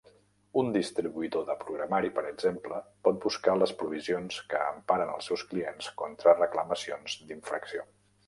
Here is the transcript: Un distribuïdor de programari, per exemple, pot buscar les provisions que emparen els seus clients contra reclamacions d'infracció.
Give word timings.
Un 0.59 0.69
distribuïdor 0.75 1.43
de 1.49 1.55
programari, 1.63 2.09
per 2.15 2.23
exemple, 2.29 2.79
pot 3.07 3.19
buscar 3.27 3.55
les 3.59 3.75
provisions 3.83 4.39
que 4.53 4.63
emparen 4.69 5.13
els 5.17 5.29
seus 5.33 5.43
clients 5.53 5.91
contra 6.03 6.37
reclamacions 6.41 7.21
d'infracció. 7.29 7.87